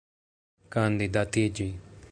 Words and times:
kandidatiĝi 0.75 1.71